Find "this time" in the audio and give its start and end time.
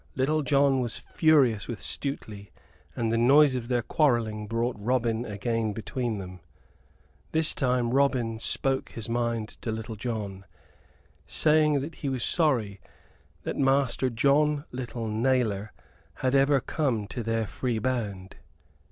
7.33-7.85